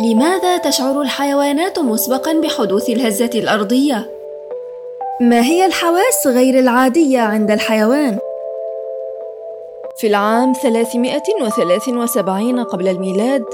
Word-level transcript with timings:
لماذا 0.00 0.56
تشعر 0.56 1.02
الحيوانات 1.02 1.78
مسبقا 1.78 2.32
بحدوث 2.32 2.88
الهزة 2.88 3.30
الأرضية؟ 3.34 4.10
ما 5.20 5.42
هي 5.42 5.66
الحواس 5.66 6.26
غير 6.26 6.58
العادية 6.58 7.20
عند 7.20 7.50
الحيوان؟ 7.50 8.18
في 9.96 10.06
العام 10.06 10.52
373 10.52 12.64
قبل 12.64 12.88
الميلاد 12.88 13.44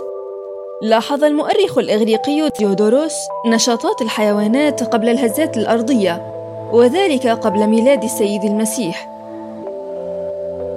لاحظ 0.83 1.25
المؤرخ 1.25 1.79
الإغريقي 1.79 2.51
ديودوروس 2.59 3.17
نشاطات 3.47 4.03
الحيوانات 4.03 4.83
قبل 4.83 5.09
الهزات 5.09 5.57
الأرضية 5.57 6.33
وذلك 6.73 7.27
قبل 7.27 7.67
ميلاد 7.67 8.05
السيد 8.05 8.45
المسيح 8.45 9.16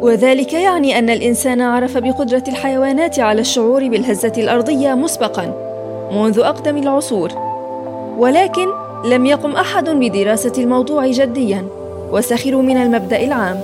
وذلك 0.01 0.53
يعني 0.53 0.99
أن 0.99 1.09
الإنسان 1.09 1.61
عرف 1.61 1.97
بقدرة 1.97 2.43
الحيوانات 2.47 3.19
على 3.19 3.41
الشعور 3.41 3.87
بالهزة 3.87 4.33
الأرضية 4.37 4.93
مسبقاً 4.93 5.53
منذ 6.11 6.39
أقدم 6.39 6.77
العصور. 6.77 7.29
ولكن 8.17 8.67
لم 9.05 9.25
يقم 9.25 9.51
أحد 9.51 9.89
بدراسة 9.89 10.53
الموضوع 10.57 11.07
جدياً 11.07 11.65
وسخروا 12.11 12.61
من 12.61 12.77
المبدأ 12.77 13.23
العام. 13.23 13.61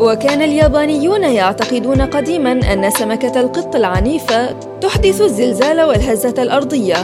وكان 0.00 0.42
اليابانيون 0.42 1.22
يعتقدون 1.22 2.02
قديما 2.02 2.52
أن 2.72 2.90
سمكة 2.90 3.40
القط 3.40 3.76
العنيفة 3.76 4.58
تحدث 4.80 5.20
الزلزال 5.20 5.80
والهزة 5.80 6.34
الأرضية. 6.38 6.96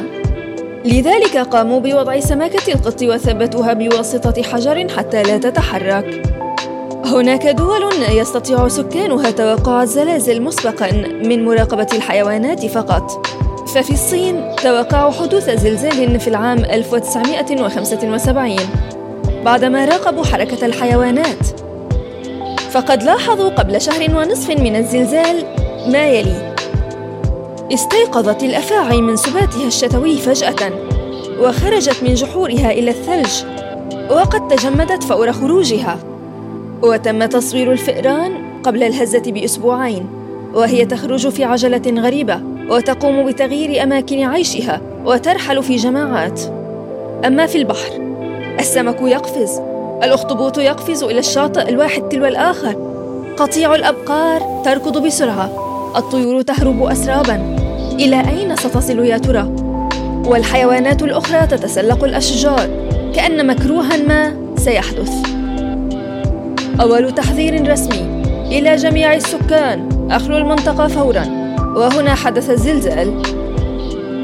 لذلك 0.84 1.36
قاموا 1.36 1.80
بوضع 1.80 2.20
سمكة 2.20 2.72
القط 2.72 3.02
وثبتوها 3.02 3.72
بواسطة 3.72 4.42
حجر 4.42 4.88
حتى 4.96 5.22
لا 5.22 5.38
تتحرك. 5.38 6.22
هناك 7.10 7.46
دول 7.46 7.82
يستطيع 8.08 8.68
سكانها 8.68 9.30
توقع 9.30 9.82
الزلازل 9.82 10.42
مسبقا 10.42 10.90
من 11.24 11.44
مراقبة 11.44 11.86
الحيوانات 11.92 12.66
فقط. 12.66 13.26
ففي 13.74 13.90
الصين 13.90 14.56
توقعوا 14.62 15.10
حدوث 15.10 15.50
زلزال 15.50 16.20
في 16.20 16.28
العام 16.28 16.58
1975 16.58 18.56
بعدما 19.44 19.84
راقبوا 19.84 20.24
حركة 20.24 20.66
الحيوانات. 20.66 21.46
فقد 22.70 23.02
لاحظوا 23.02 23.48
قبل 23.48 23.80
شهر 23.80 24.16
ونصف 24.16 24.50
من 24.50 24.76
الزلزال 24.76 25.44
ما 25.86 26.06
يلي. 26.06 26.54
استيقظت 27.74 28.42
الأفاعي 28.42 29.00
من 29.00 29.16
سباتها 29.16 29.66
الشتوي 29.66 30.16
فجأة 30.16 30.72
وخرجت 31.40 32.02
من 32.02 32.14
جحورها 32.14 32.70
إلى 32.70 32.90
الثلج 32.90 33.44
وقد 34.10 34.48
تجمدت 34.48 35.04
فور 35.04 35.32
خروجها. 35.32 36.09
وتم 36.82 37.24
تصوير 37.24 37.72
الفئران 37.72 38.32
قبل 38.62 38.82
الهزة 38.82 39.22
بأسبوعين 39.26 40.06
وهي 40.54 40.86
تخرج 40.86 41.28
في 41.28 41.44
عجلة 41.44 42.00
غريبة 42.02 42.40
وتقوم 42.68 43.26
بتغيير 43.26 43.82
أماكن 43.82 44.24
عيشها 44.24 44.80
وترحل 45.04 45.62
في 45.62 45.76
جماعات. 45.76 46.40
أما 47.26 47.46
في 47.46 47.58
البحر 47.58 47.92
السمك 48.58 48.96
يقفز 49.02 49.60
الأخطبوط 50.02 50.58
يقفز 50.58 51.02
إلى 51.02 51.18
الشاطئ 51.18 51.68
الواحد 51.68 52.08
تلو 52.08 52.26
الآخر. 52.26 52.76
قطيع 53.36 53.74
الأبقار 53.74 54.62
تركض 54.64 55.06
بسرعة 55.06 55.50
الطيور 55.96 56.42
تهرب 56.42 56.82
اسرابا. 56.82 57.56
إلى 57.92 58.20
أين 58.20 58.56
ستصل 58.56 58.98
يا 58.98 59.18
ترى؟ 59.18 59.54
والحيوانات 60.26 61.02
الأخرى 61.02 61.46
تتسلق 61.46 62.04
الأشجار 62.04 62.68
كأن 63.14 63.46
مكروها 63.46 63.96
ما 63.96 64.34
سيحدث. 64.56 65.39
أول 66.80 67.14
تحذير 67.14 67.70
رسمي 67.70 68.22
إلى 68.46 68.76
جميع 68.76 69.14
السكان 69.14 70.08
اخلوا 70.10 70.38
المنطقة 70.38 70.88
فورا. 70.88 71.24
وهنا 71.76 72.14
حدث 72.14 72.50
الزلزال. 72.50 73.22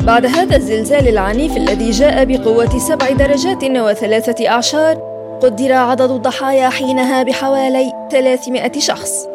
بعد 0.06 0.26
هذا 0.26 0.56
الزلزال 0.56 1.08
العنيف 1.08 1.56
الذي 1.56 1.90
جاء 1.90 2.24
بقوة 2.24 2.78
سبع 2.78 3.10
درجات 3.10 3.64
وثلاثة 3.64 4.48
أعشار 4.48 4.94
قدر 5.42 5.72
عدد 5.72 6.10
الضحايا 6.10 6.68
حينها 6.68 7.22
بحوالي 7.22 7.92
300 8.10 8.72
شخص. 8.78 9.26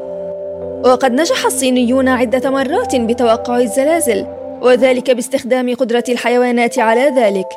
وقد 0.86 1.12
نجح 1.12 1.46
الصينيون 1.46 2.10
عدة 2.10 2.50
مرات 2.50 2.96
بتوقع 2.96 3.58
الزلازل 3.58 4.26
وذلك 4.62 5.12
باستخدام 5.12 5.76
قدرة 5.76 6.04
الحيوانات 6.10 6.80
على 6.80 7.14
ذلك. 7.18 7.48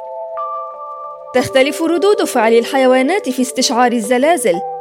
تختلف 1.35 1.83
ردود 1.83 2.25
فعل 2.25 2.53
الحيوانات 2.53 3.29
في 3.29 3.43
استشعار 3.43 3.93
الزلازل. 3.93 4.74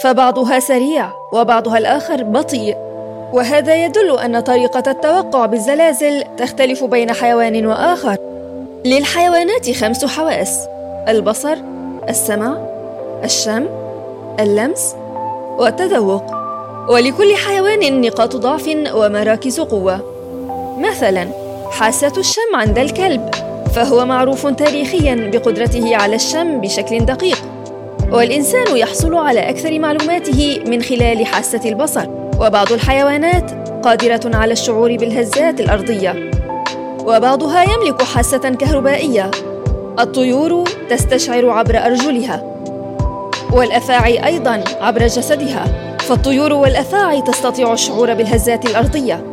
فبعضها 0.00 0.60
سريع 0.60 1.10
وبعضها 1.32 1.78
الآخر 1.78 2.22
بطيء. 2.22 2.76
وهذا 3.32 3.84
يدل 3.84 4.18
أن 4.18 4.40
طريقة 4.40 4.90
التوقع 4.90 5.46
بالزلازل 5.46 6.24
تختلف 6.38 6.84
بين 6.84 7.12
حيوان 7.12 7.66
وآخر. 7.66 8.16
للحيوانات 8.84 9.70
خمس 9.70 10.04
حواس 10.04 10.68
البصر 11.08 11.56
السمع 12.08 12.56
الشم 13.24 13.66
اللمس 14.40 14.94
والتذوق. 15.58 16.22
ولكل 16.88 17.36
حيوان 17.36 18.00
نقاط 18.00 18.36
ضعف 18.36 18.68
ومراكز 18.94 19.60
قوة. 19.60 20.00
مثلا 20.78 21.28
حاسة 21.70 22.12
الشم 22.18 22.54
عند 22.54 22.78
الكلب 22.78 23.30
فهو 23.74 24.04
معروف 24.04 24.46
تاريخيا 24.46 25.30
بقدرته 25.32 25.96
على 25.96 26.16
الشم 26.16 26.60
بشكل 26.60 26.98
دقيق. 26.98 27.38
والإنسان 28.12 28.76
يحصل 28.76 29.14
على 29.14 29.50
أكثر 29.50 29.78
معلوماته 29.78 30.60
من 30.66 30.82
خلال 30.82 31.26
حاسة 31.26 31.60
البصر 31.64 32.06
وبعض 32.40 32.72
الحيوانات 32.72 33.50
قادرة 33.84 34.36
على 34.36 34.52
الشعور 34.52 34.96
بالهزات 34.96 35.60
الأرضية 35.60 36.30
وبعضها 37.00 37.62
يملك 37.62 38.02
حاسة 38.02 38.38
كهربائية. 38.38 39.30
الطيور 39.98 40.64
تستشعر 40.90 41.50
عبر 41.50 41.78
أرجلها 41.78 42.42
والأفاعي 43.52 44.26
أيضا 44.26 44.64
عبر 44.80 45.06
جسدها. 45.06 45.64
فالطيور 46.00 46.52
والأفاعي 46.52 47.22
تستطيع 47.22 47.72
الشعور 47.72 48.14
بالهزات 48.14 48.66
الأرضية 48.66 49.24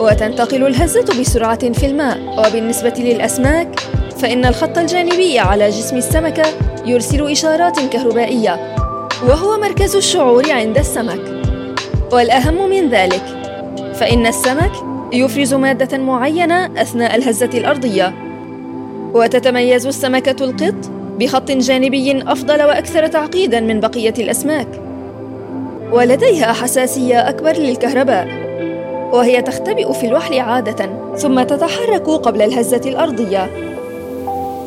وتنتقل 0.00 0.66
الهزه 0.66 1.20
بسرعة 1.20 1.72
في 1.72 1.86
الماء. 1.86 2.18
وبالنسبة 2.38 2.94
للأسماك 2.98 3.80
فإن 4.18 4.44
الخط 4.44 4.78
الجانبي 4.78 5.38
على 5.38 5.68
جسم 5.68 5.96
السمكة 5.96 6.44
يرسل 6.86 7.30
إشارات 7.30 7.80
كهربائية 7.80 8.76
وهو 9.28 9.58
مركز 9.60 9.96
الشعور 9.96 10.52
عند 10.52 10.78
السمك. 10.78 11.20
والأهم 12.12 12.70
من 12.70 12.88
ذلك 12.88 13.24
فإن 13.94 14.26
السمك 14.26 14.72
يفرز 15.12 15.54
مادة 15.54 15.98
معينة 15.98 16.82
أثناء 16.82 17.16
الهزة 17.16 17.50
الأرضية. 17.54 18.14
وتتميز 19.14 19.86
السمكة 19.86 20.44
القط 20.44 20.90
بخط 21.18 21.50
جانبي 21.50 22.22
أفضل 22.22 22.62
وأكثر 22.62 23.06
تعقيدا 23.06 23.60
من 23.60 23.80
بقية 23.80 24.14
الأسماك. 24.18 24.68
ولديها 25.92 26.52
حساسية 26.52 27.28
أكبر 27.28 27.52
للكهرباء 27.52 28.28
وهي 29.12 29.42
تختبئ 29.42 29.92
في 29.92 30.06
الوحل 30.06 30.38
عادة 30.38 30.88
ثم 31.16 31.42
تتحرك 31.42 32.08
قبل 32.08 32.42
الهزة 32.42 32.80
الأرضية. 32.86 33.73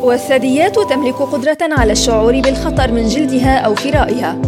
والثدييات 0.02 0.80
تملك 0.80 1.16
قدرة 1.16 1.58
على 1.62 1.92
الشعور 1.92 2.42
بالخطر 2.42 2.92
من 2.92 3.08
جلدها 3.08 3.58
أو 3.58 3.76
فرائها. 3.76 4.42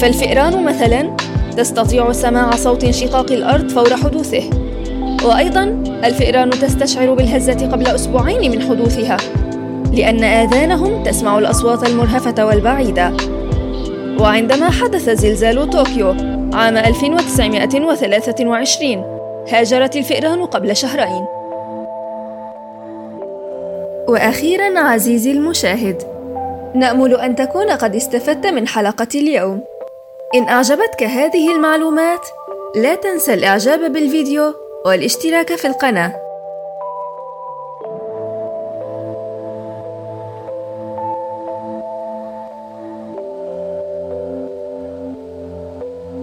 فالفئران 0.00 0.64
مثلا 0.64 1.16
تستطيع 1.56 2.12
سماع 2.12 2.50
صوت 2.50 2.84
انشقاق 2.84 3.32
الأرض 3.32 3.68
فور 3.68 3.96
حدوثه. 3.96 4.50
وأيضا 5.24 5.62
الفئران 6.04 6.50
تستشعر 6.50 7.14
بالهزة 7.14 7.68
قبل 7.72 7.86
أسبوعين 7.86 8.50
من 8.50 8.62
حدوثها 8.62 9.16
لأن 9.92 10.24
آذانهم 10.24 11.02
تسمع 11.02 11.38
الأصوات 11.38 11.88
المرهفة 11.88 12.46
والبعيدة. 12.46 13.12
وعندما 14.20 14.70
حدث 14.70 15.10
زلزال 15.10 15.70
طوكيو 15.70 16.08
عام 16.52 16.76
1923 16.76 19.04
هاجرت 19.52 19.96
الفئران 19.96 20.44
قبل 20.44 20.76
شهرين. 20.76 21.41
وأخيرا 24.08 24.80
عزيزي 24.80 25.30
المشاهد 25.30 26.02
نأمل 26.74 27.20
أن 27.20 27.36
تكون 27.36 27.70
قد 27.70 27.96
استفدت 27.96 28.46
من 28.46 28.68
حلقة 28.68 29.08
اليوم. 29.14 29.64
إن 30.34 30.48
أعجبتك 30.48 31.02
هذه 31.02 31.54
المعلومات 31.56 32.28
لا 32.76 32.94
تنسى 32.94 33.34
الإعجاب 33.34 33.92
بالفيديو 33.92 34.54
والاشتراك 34.86 35.54
في 35.54 35.66
القناة. 35.66 36.21